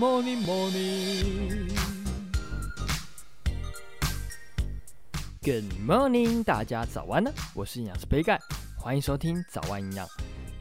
[0.00, 1.68] morning, morning.
[5.42, 7.30] Good morning，大家早安呢！
[7.54, 8.40] 我是营养师杯盖，
[8.78, 10.08] 欢迎收听早安营养。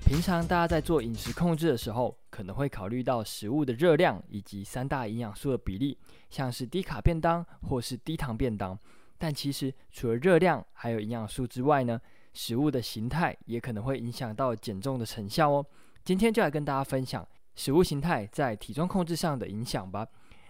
[0.05, 5.97] 平常大家在做饮食控制的时候，可能会考虑到食物的热量以及三大营养素的比例，
[6.29, 8.77] 像是低卡便当或是低糖便当。
[9.17, 11.97] 但其实除了热量还有营养素之外呢，
[12.33, 15.65] 食物的形态也可能会影响到减重的成效哦。
[16.03, 20.07] 今天就来跟大家分享食物形态在体重控制上的影响吧。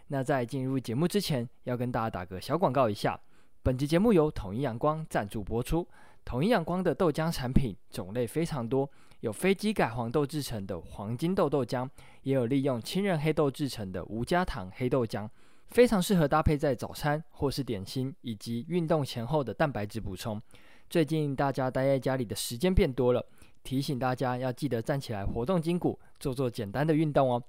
[0.07, 3.19] 那在进入节目之前，要跟大家打个小广告一下。
[3.61, 5.87] 本集节目由统一阳光赞助播出。
[6.25, 8.89] 统一阳光的豆浆产品种类非常多，
[9.21, 11.89] 有非机改黄豆制成的黄金豆豆浆，
[12.23, 15.27] 也有利用青仁黑豆制成的无加糖黑豆浆，
[15.69, 20.41] 非常适合搭配在早餐或是点心，以及运动前后的蛋白质补充。
[20.89, 23.25] 最近大家待在家里的时间变多了。
[23.63, 27.43] 提醒大家要记得站起来活动筋骨，做做简单的运动哦。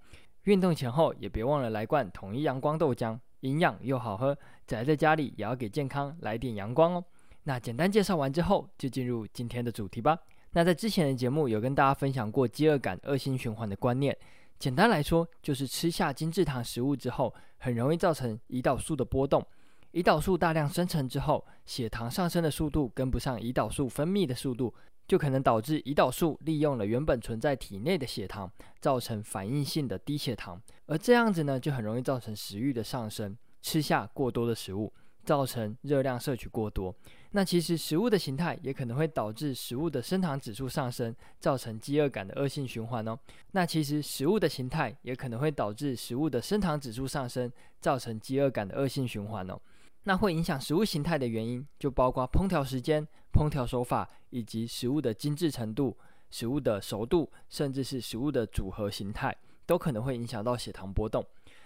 [0.45, 4.37] 运动前后也别忘了来罐统一阳光豆浆，营养又好喝。
[4.67, 7.05] 宅在家里也要给健康来点阳光哦。
[7.45, 10.19] 那简单介绍完之后，就进入今天的主题吧。
[10.53, 14.17] 那在之前的节目有跟大家分享过饥饿感恶性循环的观念，
[14.59, 19.47] 简单来说就是吃下精制糖食物之后，很容易造成胰岛素的波动。
[19.93, 24.73] 胰岛素大量生成之后，血糖上升的速度跟不上胰岛素分泌的速度。
[25.09, 34.93] 就可能导致胰岛素利用了原本存在体内的血糖，造成反应性的低血糖，而这样子呢，就很容易造成食欲的上升，吃下过多的食物，
[35.25, 36.95] 造成热量摄取过多。
[37.33, 43.19] 那其实食物的形态也可能会导致食物的升糖指数上升，造成饥饿感的恶性循环哦。
[43.51, 49.61] 那其实食物的形态也可能会导致食物的升糖指数上升，造成饥饿感的恶性循环哦。
[50.05, 55.97] 那会影响食物形态的原因，就包括烹调时间、烹调手法，以及食物的精致程度、
[56.31, 61.25] 食物的熟度，甚至是食物的组合形态，都可能会影响到血糖波动。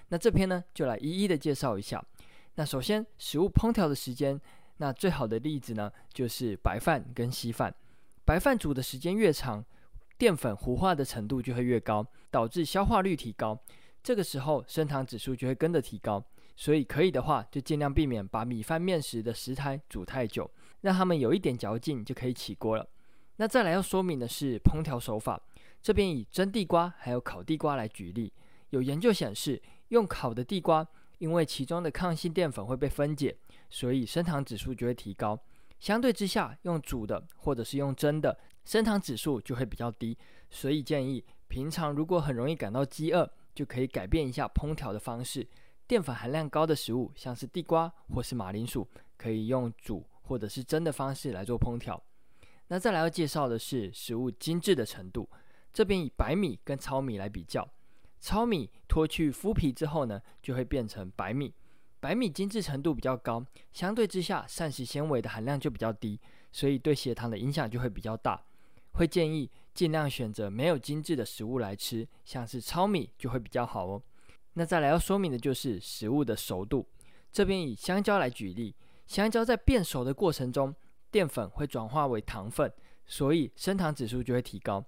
[0.09, 2.05] 那这篇呢，就来一一的介绍一下。
[2.57, 4.41] 那首先，食物烹调的时间，
[4.77, 7.75] 那最好的例子呢，就是白饭跟稀饭。
[8.25, 9.65] 白饭煮的时间越长，
[10.19, 13.59] 淀粉糊化的程度就会越高，导致消化率提高。
[14.03, 16.23] 这个时候，升糖指数就会跟着提高。
[16.57, 20.51] 所以可以的话，就尽量避免把米饭面食的食材煮太久，
[20.83, 22.89] 让它们有一点嚼劲就可以起锅了。
[23.37, 25.41] 那再来要说明的是烹调手法，
[25.83, 28.33] 这边以蒸地瓜还有烤地瓜来举例。
[28.71, 30.87] 有研究显示，用烤的地瓜，
[31.19, 33.37] 因为其中的抗性淀粉会被分解，
[33.71, 35.39] 所以升糖指数就会提高。
[35.81, 40.17] 相对之下，用煮的或者是用蒸的，升糖指数就会比较低。
[40.51, 45.47] 所以建议平常如果很容易感到饥饿，就可以改变一下烹调的方式。
[45.87, 52.03] 淀粉含量高的食物，像是地瓜或是马铃薯，可以用煮或者是蒸的方式来做烹调。
[52.69, 55.29] 那再来要介绍的是食物精致的程度，
[55.73, 57.69] 这边以白米跟糙米来比较。
[58.19, 61.53] 糙米脱去麸皮之后呢，就会变成白米。
[62.01, 66.19] 白米精致程度比较高，相对之下膳食纤维的含量就比较低，
[66.51, 68.43] 所以对血糖的影响就会比较大。
[68.93, 74.03] 会建议尽量选择没有精致的食物来吃，像是糙米就会比较好哦。
[74.55, 76.89] 那再来要说明的就是食物的熟度，
[77.31, 78.75] 这边以香蕉来举例，
[79.07, 80.75] 香蕉在变熟的过程中，
[81.11, 82.73] 淀粉会转化为糖分，
[83.05, 84.85] 所以升糖指数就会提高。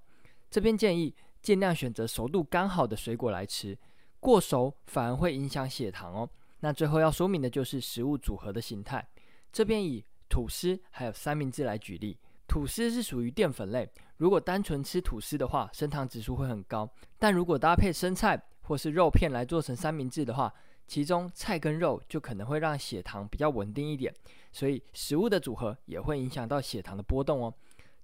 [0.48, 3.76] 这边建议尽量选择熟度刚好的水果来吃，
[4.20, 6.30] 过熟反而会影响血糖哦。
[6.60, 9.06] 那最后要说明的就是食物组合的形态，
[9.52, 12.16] 这边以吐司还有三明治来举例，
[12.48, 16.88] 吐司是属于淀粉类，如果单纯吃吐司的话，升糖指数会很高，
[17.18, 20.52] 但如果搭配生菜，或是肉片来做成三明治的话，
[20.86, 24.14] 其中菜跟肉就可能会让血糖比较稳定一点，
[24.52, 27.52] 所以食物的组合也会影响到血糖的波动哦。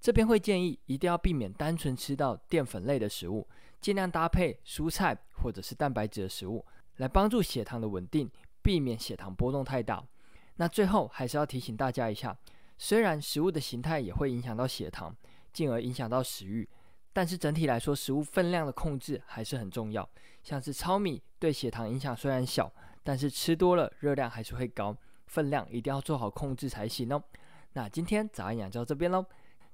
[0.01, 3.47] 这边会建议一定要避免单纯吃到淀粉类的食物，
[3.81, 6.65] 尽量搭配蔬菜或者是蛋白质的食物，
[6.97, 8.29] 来帮助血糖的稳定，
[8.63, 10.05] 避免血糖波动太大。
[10.57, 12.37] 那最后还是要提醒大家一下，
[12.79, 15.15] 虽然食物的形态也会影响到血糖，
[15.53, 16.69] 进而影响到食欲。
[17.13, 20.09] 但是整体来说，食物分量的控制还是很重要。
[20.43, 22.73] 像是糙米对血糖影响虽然小，
[23.05, 24.97] 但是吃多了热量还是会高，
[25.27, 27.23] 分量一定要做好控制才行哦。
[27.75, 29.25] 那今天早安养就到这边喽，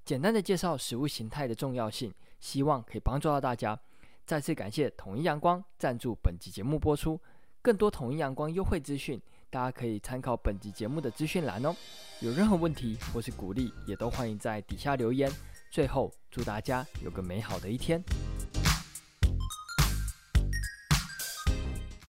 [0.05, 3.79] 简单的介绍食物形态的重要性，希望可以帮助到大家。
[4.27, 7.19] 再次感谢统一阳光赞助本集节目播出，
[7.63, 9.19] 更多统一阳光优惠资讯，
[9.49, 11.75] 大家可以参考本集节目的资讯栏哦。
[12.21, 15.33] 有任何问题或是鼓励，也都欢迎在底下留言。
[15.71, 18.03] 最后，祝大家有个美好的一天。